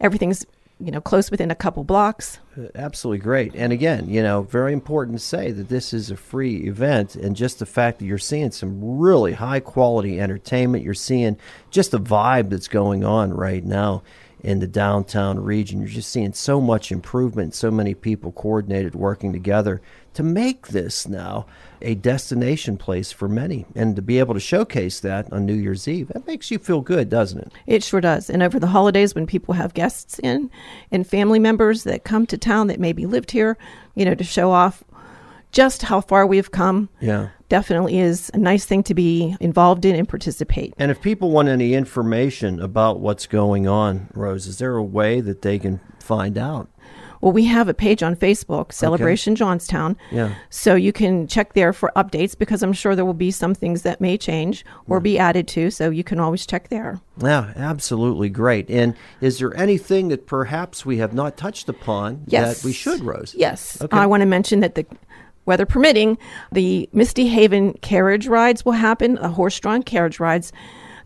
Everything's, 0.00 0.44
you 0.84 0.90
know, 0.90 1.00
close 1.00 1.30
within 1.30 1.50
a 1.50 1.54
couple 1.54 1.82
blocks. 1.82 2.38
Uh, 2.58 2.66
absolutely 2.74 3.18
great. 3.18 3.54
And 3.54 3.72
again, 3.72 4.08
you 4.08 4.22
know, 4.22 4.42
very 4.42 4.72
important 4.72 5.18
to 5.18 5.24
say 5.24 5.50
that 5.50 5.68
this 5.68 5.94
is 5.94 6.10
a 6.10 6.16
free 6.16 6.66
event. 6.66 7.16
And 7.16 7.34
just 7.34 7.58
the 7.58 7.66
fact 7.66 7.98
that 7.98 8.04
you're 8.04 8.18
seeing 8.18 8.50
some 8.50 8.98
really 8.98 9.32
high 9.32 9.60
quality 9.60 10.20
entertainment, 10.20 10.84
you're 10.84 10.94
seeing 10.94 11.38
just 11.70 11.90
the 11.90 12.00
vibe 12.00 12.50
that's 12.50 12.68
going 12.68 13.02
on 13.02 13.32
right 13.32 13.64
now 13.64 14.02
in 14.44 14.60
the 14.60 14.66
downtown 14.66 15.40
region. 15.40 15.80
You're 15.80 15.88
just 15.88 16.12
seeing 16.12 16.34
so 16.34 16.60
much 16.60 16.92
improvement, 16.92 17.54
so 17.54 17.70
many 17.70 17.94
people 17.94 18.30
coordinated 18.30 18.94
working 18.94 19.32
together 19.32 19.80
to 20.12 20.22
make 20.22 20.68
this 20.68 21.08
now 21.08 21.46
a 21.80 21.94
destination 21.94 22.76
place 22.76 23.10
for 23.10 23.26
many. 23.26 23.64
And 23.74 23.96
to 23.96 24.02
be 24.02 24.18
able 24.18 24.34
to 24.34 24.40
showcase 24.40 25.00
that 25.00 25.32
on 25.32 25.46
New 25.46 25.54
Year's 25.54 25.88
Eve, 25.88 26.08
that 26.08 26.26
makes 26.26 26.50
you 26.50 26.58
feel 26.58 26.82
good, 26.82 27.08
doesn't 27.08 27.40
it? 27.40 27.52
It 27.66 27.82
sure 27.82 28.02
does. 28.02 28.28
And 28.28 28.42
over 28.42 28.60
the 28.60 28.66
holidays, 28.66 29.14
when 29.14 29.26
people 29.26 29.54
have 29.54 29.72
guests 29.72 30.18
in 30.20 30.50
and 30.92 31.06
family 31.06 31.38
members 31.38 31.84
that 31.84 32.04
come 32.04 32.26
to 32.26 32.38
town 32.38 32.66
that 32.66 32.78
maybe 32.78 33.06
lived 33.06 33.30
here, 33.30 33.56
you 33.94 34.04
know, 34.04 34.14
to 34.14 34.24
show 34.24 34.50
off 34.50 34.84
just 35.52 35.82
how 35.82 36.02
far 36.02 36.26
we've 36.26 36.50
come, 36.50 36.90
Yeah. 37.00 37.28
Definitely 37.54 38.00
is 38.00 38.32
a 38.34 38.38
nice 38.38 38.64
thing 38.64 38.82
to 38.82 38.94
be 38.94 39.36
involved 39.38 39.84
in 39.84 39.94
and 39.94 40.08
participate. 40.08 40.74
And 40.76 40.90
if 40.90 41.00
people 41.00 41.30
want 41.30 41.46
any 41.46 41.74
information 41.74 42.60
about 42.60 42.98
what's 42.98 43.28
going 43.28 43.68
on, 43.68 44.08
Rose, 44.12 44.48
is 44.48 44.58
there 44.58 44.74
a 44.74 44.82
way 44.82 45.20
that 45.20 45.42
they 45.42 45.60
can 45.60 45.78
find 46.00 46.36
out? 46.36 46.68
Well, 47.20 47.30
we 47.30 47.44
have 47.44 47.68
a 47.68 47.74
page 47.74 48.02
on 48.02 48.16
Facebook, 48.16 48.72
Celebration 48.72 49.36
Johnstown. 49.36 49.96
Yeah. 50.10 50.34
So 50.50 50.74
you 50.74 50.92
can 50.92 51.28
check 51.28 51.52
there 51.52 51.72
for 51.72 51.92
updates 51.94 52.36
because 52.36 52.64
I'm 52.64 52.72
sure 52.72 52.96
there 52.96 53.04
will 53.04 53.14
be 53.14 53.30
some 53.30 53.54
things 53.54 53.82
that 53.82 54.00
may 54.00 54.18
change 54.18 54.64
or 54.88 54.98
be 54.98 55.16
added 55.16 55.46
to. 55.54 55.70
So 55.70 55.90
you 55.90 56.02
can 56.02 56.18
always 56.18 56.44
check 56.44 56.70
there. 56.70 57.00
Yeah, 57.22 57.52
absolutely 57.54 58.30
great. 58.30 58.68
And 58.68 58.96
is 59.20 59.38
there 59.38 59.56
anything 59.56 60.08
that 60.08 60.26
perhaps 60.26 60.84
we 60.84 60.98
have 60.98 61.14
not 61.14 61.36
touched 61.36 61.68
upon 61.68 62.24
Yes. 62.26 62.60
that 62.60 62.66
we 62.66 62.72
should, 62.72 63.00
Rose? 63.00 63.32
Yes. 63.38 63.80
Okay. 63.80 63.96
I 63.96 64.06
want 64.06 64.22
to 64.22 64.26
mention 64.26 64.58
that 64.58 64.74
the 64.74 64.84
weather 65.46 65.66
permitting, 65.66 66.18
the 66.52 66.88
Misty 66.92 67.28
Haven 67.28 67.74
carriage 67.74 68.26
rides 68.26 68.64
will 68.64 68.72
happen, 68.72 69.18
a 69.18 69.28
horse 69.28 69.58
drawn 69.60 69.82
carriage 69.82 70.20
rides. 70.20 70.52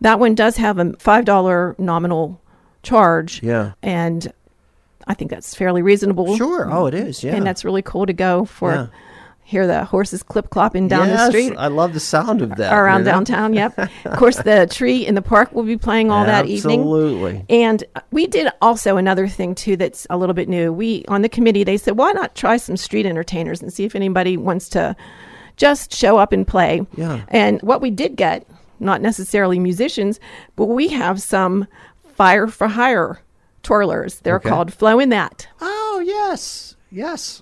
That 0.01 0.21
one 0.21 0.35
does 0.35 0.57
have 0.57 0.79
a 0.79 0.85
$5 0.85 1.79
nominal 1.79 2.41
charge. 2.83 3.43
Yeah. 3.43 3.73
And 3.83 4.33
I 5.07 5.15
think 5.15 5.31
that's 5.31 5.55
fairly 5.55 5.83
reasonable. 5.83 6.37
Sure. 6.37 6.69
Oh, 6.71 6.87
it 6.87 6.95
is. 6.95 7.25
Yeah. 7.25 7.35
And 7.35 7.47
that's 7.47 7.65
really 7.65 7.83
cool 7.83 8.07
to 8.07 8.13
go 8.13 8.45
for 8.45 8.73
Yeah. 8.73 8.87
Hear 9.49 9.67
the 9.67 9.83
horses 9.83 10.23
clip 10.23 10.51
clopping 10.51 10.91
down 10.91 11.09
Yes, 11.09 11.21
the 11.21 11.31
street. 11.31 11.57
I 11.57 11.69
love 11.69 11.95
the 11.95 12.01
sound 12.01 12.43
of 12.43 12.57
that. 12.57 12.71
around 12.71 13.01
you 13.01 13.05
know? 13.07 13.13
downtown. 13.13 13.55
Yep. 13.55 13.79
of 14.05 14.13
course, 14.19 14.37
the 14.37 14.69
tree 14.71 15.07
in 15.07 15.15
the 15.15 15.23
park 15.23 15.53
will 15.53 15.63
be 15.63 15.79
playing 15.79 16.11
all 16.11 16.27
that 16.27 16.45
evening. 16.45 16.81
Absolutely. 16.81 17.47
And 17.49 17.83
we 18.11 18.27
did 18.27 18.53
also 18.61 18.99
another 18.99 19.27
thing 19.27 19.55
too 19.55 19.77
that's 19.79 20.07
a 20.11 20.19
little 20.19 20.35
bit 20.35 20.51
new. 20.51 20.71
We 20.71 21.07
on 21.09 21.23
the 21.23 21.31
committee 21.31 21.65
they 21.65 21.79
said, 21.79 21.97
why 21.97 22.13
not 22.13 22.35
try 22.35 22.59
some 22.59 22.77
street 22.77 23.07
entertainers 23.07 23.63
and 23.63 23.73
see 23.73 23.85
if 23.85 23.95
anybody 23.97 24.37
wants 24.37 24.69
to 24.71 24.95
just 25.57 25.95
show 25.95 26.19
up 26.19 26.31
and 26.33 26.47
play. 26.47 26.87
Yeah. 26.95 27.25
And 27.29 27.59
what 27.63 27.81
we 27.81 27.91
did 27.91 28.17
get, 28.17 28.47
not 28.81 29.01
necessarily 29.01 29.59
musicians, 29.59 30.21
but 30.57 30.67
we 30.67 30.89
have 30.89 31.23
some 31.23 31.67
fire 32.17 32.49
for 32.49 32.69
hire 32.69 33.21
twirlers. 33.63 34.21
They're 34.21 34.37
Okay. 34.37 34.51
called 34.51 34.73
Flow 34.75 34.99
in 35.01 35.09
That. 35.09 35.49
Oh, 35.61 36.03
yes. 36.05 36.77
Yes. 36.91 37.41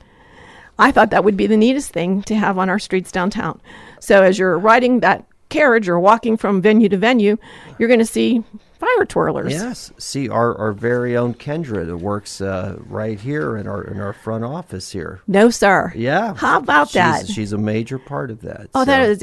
I 0.79 0.93
thought 0.93 1.11
that 1.11 1.25
would 1.25 1.37
be 1.37 1.47
the 1.47 1.57
neatest 1.57 1.91
thing 1.91 2.23
to 2.25 2.35
have 2.35 2.59
on 2.59 2.69
our 2.69 2.79
streets 2.79 3.11
downtown. 3.11 3.61
So 4.01 4.23
as 4.23 4.39
you're 4.39 4.59
riding 4.59 5.01
that 5.01 5.25
carriage 5.49 5.89
or 5.89 5.99
walking 5.99 6.37
from 6.37 6.61
venue 6.61 6.89
to 6.89 6.97
venue, 6.97 7.39
you're 7.79 7.89
going 7.89 8.01
to 8.01 8.07
see 8.07 8.43
fire 8.79 9.07
twirlers. 9.07 9.51
Yes. 9.51 9.93
See, 9.99 10.29
our, 10.29 10.57
our 10.59 10.73
very 10.73 11.17
own 11.17 11.35
Kendra 11.35 11.87
that 11.87 11.97
works 11.97 12.41
uh, 12.41 12.77
right 12.87 13.19
here 13.19 13.57
in 13.57 13.67
our 13.67 13.83
in 13.83 14.01
our 14.01 14.13
front 14.13 14.45
office 14.45 14.93
here. 14.93 15.21
No, 15.27 15.49
sir. 15.51 15.93
Yeah. 15.97 16.35
How 16.35 16.59
about 16.59 16.89
she's, 16.89 16.95
that? 16.95 17.27
She's 17.29 17.53
a 17.53 17.59
major 17.59 17.99
part 17.99 18.31
of 18.31 18.43
that. 18.43 18.69
Oh, 18.75 18.85
that 18.85 19.05
so- 19.05 19.11
is 19.11 19.23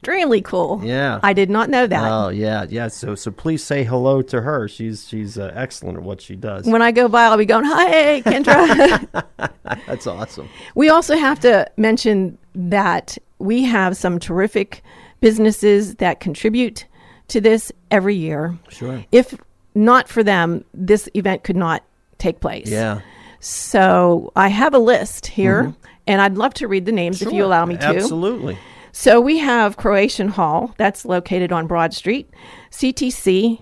extremely 0.00 0.40
cool. 0.40 0.80
Yeah. 0.82 1.20
I 1.22 1.32
did 1.32 1.50
not 1.50 1.68
know 1.68 1.86
that. 1.86 2.10
Oh 2.10 2.28
yeah, 2.28 2.66
yeah. 2.68 2.88
So 2.88 3.14
so 3.14 3.30
please 3.30 3.62
say 3.62 3.84
hello 3.84 4.22
to 4.22 4.40
her. 4.40 4.68
She's 4.68 5.06
she's 5.06 5.38
uh, 5.38 5.52
excellent 5.54 5.98
at 5.98 6.04
what 6.04 6.20
she 6.20 6.36
does. 6.36 6.66
when 6.66 6.82
I 6.82 6.90
go 6.90 7.08
by, 7.08 7.24
I'll 7.24 7.36
be 7.36 7.44
going, 7.44 7.64
"Hi, 7.66 8.22
Kendra." 8.22 9.52
That's 9.86 10.06
awesome. 10.06 10.48
we 10.74 10.88
also 10.88 11.16
have 11.16 11.40
to 11.40 11.70
mention 11.76 12.38
that 12.54 13.18
we 13.38 13.62
have 13.64 13.96
some 13.96 14.18
terrific 14.18 14.82
businesses 15.20 15.96
that 15.96 16.20
contribute 16.20 16.86
to 17.28 17.40
this 17.40 17.70
every 17.90 18.16
year. 18.16 18.58
Sure. 18.68 19.04
If 19.12 19.34
not 19.74 20.08
for 20.08 20.22
them, 20.22 20.64
this 20.74 21.08
event 21.14 21.44
could 21.44 21.56
not 21.56 21.84
take 22.18 22.40
place. 22.40 22.68
Yeah. 22.68 23.00
So 23.40 24.32
I 24.36 24.48
have 24.48 24.74
a 24.74 24.78
list 24.78 25.26
here, 25.26 25.74
and 26.06 26.20
I'd 26.20 26.36
love 26.36 26.54
to 26.54 26.68
read 26.68 26.84
the 26.86 26.92
names 26.92 27.22
if 27.22 27.32
you 27.32 27.44
allow 27.44 27.64
me 27.64 27.76
to. 27.76 27.86
Absolutely. 27.86 28.58
So 28.92 29.20
we 29.20 29.38
have 29.38 29.76
Croatian 29.76 30.28
Hall, 30.28 30.74
that's 30.76 31.04
located 31.04 31.52
on 31.52 31.66
Broad 31.66 31.94
Street, 31.94 32.28
CTC, 32.70 33.60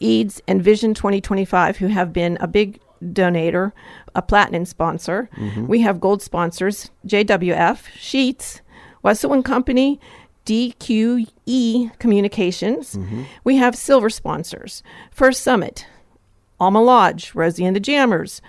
EADS, 0.00 0.42
and 0.46 0.62
Vision 0.62 0.94
2025, 0.94 1.78
who 1.78 1.88
have 1.88 2.12
been 2.12 2.36
a 2.40 2.46
big 2.46 2.80
donator, 3.02 3.72
a 4.14 4.22
platinum 4.22 4.64
sponsor. 4.64 5.28
Mm-hmm. 5.36 5.66
We 5.66 5.80
have 5.80 6.00
gold 6.00 6.22
sponsors, 6.22 6.90
JWF, 7.06 7.86
Sheets, 7.94 8.60
Wessel 9.02 9.32
and 9.32 9.44
Company, 9.44 10.00
DQE 10.44 11.98
Communications. 11.98 12.94
Mm-hmm. 12.94 13.22
We 13.44 13.56
have 13.56 13.76
silver 13.76 14.10
sponsors, 14.10 14.82
First 15.10 15.42
Summit, 15.42 15.86
Alma 16.58 16.82
Lodge, 16.82 17.34
Rosie 17.34 17.64
and 17.64 17.76
the 17.76 17.80
Jammers, 17.80 18.40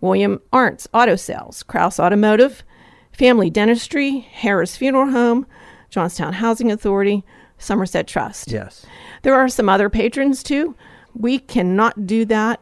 William 0.00 0.40
Arntz 0.52 0.86
Auto 0.92 1.16
Sales, 1.16 1.62
Kraus 1.62 2.00
Automotive, 2.00 2.64
Family 3.12 3.50
Dentistry, 3.50 4.20
Harris 4.20 4.76
Funeral 4.76 5.10
Home, 5.10 5.46
Johnstown 5.92 6.32
Housing 6.32 6.72
Authority, 6.72 7.22
Somerset 7.58 8.06
Trust. 8.08 8.50
Yes. 8.50 8.86
There 9.20 9.34
are 9.34 9.48
some 9.48 9.68
other 9.68 9.90
patrons 9.90 10.42
too. 10.42 10.74
We 11.14 11.38
cannot 11.38 12.06
do 12.06 12.24
that 12.24 12.60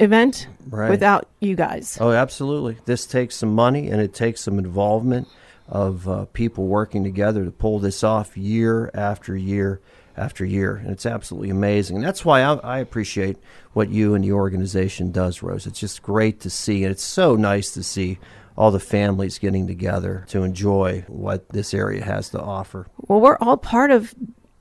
event 0.00 0.48
Right. 0.68 0.90
without 0.90 1.28
you 1.40 1.54
guys. 1.54 1.96
Oh, 2.00 2.10
absolutely. 2.10 2.76
This 2.84 3.06
takes 3.06 3.36
some 3.36 3.54
money 3.54 3.88
and 3.88 4.00
it 4.02 4.12
takes 4.12 4.40
some 4.42 4.58
involvement 4.58 5.28
of 5.68 6.08
uh, 6.08 6.24
people 6.32 6.66
working 6.66 7.04
together 7.04 7.44
to 7.44 7.50
pull 7.52 7.78
this 7.78 8.02
off 8.02 8.36
year 8.36 8.90
after 8.92 9.36
year 9.36 9.80
after 10.16 10.44
year. 10.44 10.74
And 10.74 10.90
it's 10.90 11.06
absolutely 11.06 11.50
amazing. 11.50 11.96
And 11.98 12.04
that's 12.04 12.24
why 12.24 12.42
I, 12.42 12.54
I 12.56 12.78
appreciate 12.80 13.36
what 13.72 13.88
you 13.88 14.14
and 14.14 14.24
the 14.24 14.32
organization 14.32 15.12
does, 15.12 15.44
Rose. 15.44 15.64
It's 15.64 15.78
just 15.78 16.02
great 16.02 16.40
to 16.40 16.50
see. 16.50 16.82
And 16.82 16.90
it's 16.90 17.04
so 17.04 17.36
nice 17.36 17.70
to 17.72 17.84
see 17.84 18.18
all 18.58 18.72
the 18.72 18.80
families 18.80 19.38
getting 19.38 19.68
together 19.68 20.24
to 20.28 20.42
enjoy 20.42 21.04
what 21.06 21.48
this 21.50 21.72
area 21.72 22.04
has 22.04 22.28
to 22.30 22.40
offer. 22.40 22.88
Well, 23.06 23.20
we're 23.20 23.38
all 23.40 23.56
part 23.56 23.92
of 23.92 24.12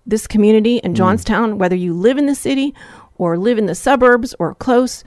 this 0.05 0.27
community 0.27 0.77
in 0.77 0.93
mm. 0.93 0.95
Johnstown, 0.95 1.57
whether 1.57 1.75
you 1.75 1.95
live 1.95 2.19
in 2.19 2.27
the 2.27 2.35
city 2.35 2.75
or 3.15 3.37
live 3.39 3.57
in 3.57 3.65
the 3.65 3.73
suburbs 3.73 4.35
or 4.37 4.53
close. 4.53 5.03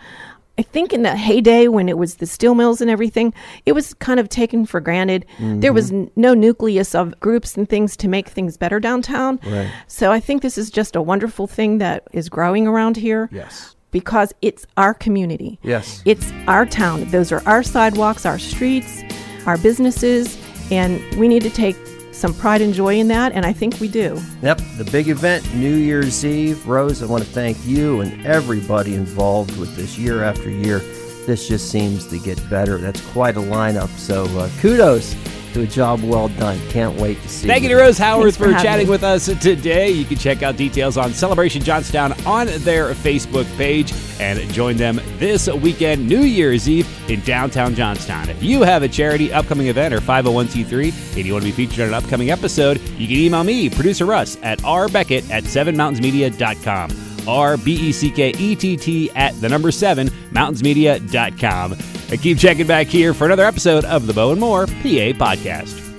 I 0.58 0.62
think 0.62 0.92
in 0.92 1.02
that 1.02 1.16
heyday 1.16 1.68
when 1.68 1.88
it 1.88 1.96
was 1.96 2.16
the 2.16 2.26
steel 2.26 2.56
mills 2.56 2.80
and 2.80 2.90
everything, 2.90 3.32
it 3.64 3.72
was 3.72 3.94
kind 3.94 4.18
of 4.18 4.28
taken 4.28 4.66
for 4.66 4.80
granted. 4.80 5.24
There 5.38 5.72
was 5.72 5.92
mm-hmm. 5.92 6.02
n- 6.02 6.10
no 6.16 6.34
nucleus 6.34 6.92
of 6.92 7.18
groups 7.20 7.56
and 7.56 7.68
things 7.68 7.96
to 7.98 8.08
make 8.08 8.28
things 8.28 8.56
better 8.56 8.80
downtown. 8.80 9.38
Right. 9.46 9.70
So 9.86 10.10
I 10.10 10.18
think 10.18 10.42
this 10.42 10.58
is 10.58 10.68
just 10.68 10.96
a 10.96 11.00
wonderful 11.00 11.46
thing 11.46 11.78
that 11.78 12.08
is 12.12 12.28
growing 12.28 12.66
around 12.66 12.96
here. 12.96 13.30
Yes. 13.32 13.76
Because 13.90 14.32
it's 14.42 14.66
our 14.76 14.94
community. 14.94 15.58
Yes. 15.62 16.02
It's 16.04 16.32
our 16.46 16.64
town. 16.66 17.04
Those 17.10 17.32
are 17.32 17.42
our 17.46 17.62
sidewalks, 17.62 18.24
our 18.24 18.38
streets, 18.38 19.02
our 19.46 19.58
businesses, 19.58 20.38
and 20.70 21.02
we 21.16 21.28
need 21.28 21.42
to 21.42 21.50
take 21.50 21.76
some 22.12 22.34
pride 22.34 22.60
and 22.60 22.74
joy 22.74 22.98
in 22.98 23.08
that, 23.08 23.32
and 23.32 23.46
I 23.46 23.52
think 23.52 23.80
we 23.80 23.88
do. 23.88 24.20
Yep, 24.42 24.60
the 24.76 24.88
big 24.92 25.08
event, 25.08 25.54
New 25.54 25.74
Year's 25.74 26.24
Eve. 26.24 26.66
Rose, 26.66 27.02
I 27.02 27.06
want 27.06 27.24
to 27.24 27.30
thank 27.30 27.56
you 27.66 28.02
and 28.02 28.26
everybody 28.26 28.94
involved 28.94 29.56
with 29.56 29.74
this 29.74 29.96
year 29.96 30.22
after 30.22 30.50
year. 30.50 30.80
This 31.26 31.48
just 31.48 31.70
seems 31.70 32.06
to 32.08 32.18
get 32.18 32.38
better. 32.50 32.76
That's 32.76 33.00
quite 33.12 33.36
a 33.36 33.40
lineup. 33.40 33.88
So 33.96 34.24
uh, 34.38 34.50
kudos 34.60 35.14
to 35.54 35.62
a 35.62 35.66
job 35.66 36.02
well 36.02 36.28
done. 36.28 36.58
Can't 36.68 36.98
wait 36.98 37.20
to 37.22 37.28
see 37.28 37.46
Thank 37.46 37.62
you 37.62 37.68
to 37.70 37.76
Rose 37.76 37.98
Howarth 37.98 38.36
Thanks 38.36 38.36
for 38.36 38.58
for 38.58 38.62
chatting 38.62 38.86
me. 38.86 38.90
with 38.90 39.02
us 39.02 39.26
today. 39.40 39.90
You 39.90 40.04
can 40.04 40.16
check 40.16 40.42
out 40.42 40.56
details 40.56 40.96
on 40.96 41.12
Celebration 41.12 41.62
Johnstown 41.62 42.12
on 42.26 42.46
their 42.46 42.92
Facebook 42.94 43.46
page 43.56 43.92
and 44.20 44.38
join 44.52 44.76
them 44.76 45.00
this 45.18 45.48
weekend, 45.48 46.08
New 46.08 46.20
Year's 46.20 46.68
Eve, 46.68 46.88
in 47.10 47.20
downtown 47.20 47.74
Johnstown. 47.74 48.28
If 48.28 48.42
you 48.42 48.62
have 48.62 48.82
a 48.82 48.88
charity, 48.88 49.32
upcoming 49.32 49.68
event, 49.68 49.94
or 49.94 50.00
501c3 50.00 51.16
and 51.16 51.26
you 51.26 51.32
want 51.32 51.44
to 51.44 51.50
be 51.50 51.56
featured 51.56 51.80
on 51.80 51.88
an 51.88 51.94
upcoming 51.94 52.30
episode, 52.30 52.80
you 52.98 53.06
can 53.06 53.16
email 53.16 53.44
me, 53.44 53.70
producer 53.70 54.06
Russ, 54.06 54.36
at 54.42 54.58
rbeckett 54.60 55.30
at 55.30 55.44
7mountainsmedia.com. 55.44 56.90
R 57.28 57.56
B 57.58 57.74
E 57.74 57.92
C 57.92 58.10
K 58.10 58.30
E 58.38 58.56
T 58.56 58.76
T 58.78 59.10
at 59.14 59.38
the 59.40 59.48
number 59.48 59.70
seven, 59.70 60.08
mountainsmedia.com. 60.32 61.99
And 62.10 62.20
keep 62.20 62.38
checking 62.38 62.66
back 62.66 62.86
here 62.88 63.14
for 63.14 63.26
another 63.26 63.44
episode 63.44 63.84
of 63.84 64.06
the 64.06 64.12
Bow 64.12 64.32
and 64.32 64.40
More 64.40 64.66
PA 64.66 65.12
Podcast. 65.14 65.89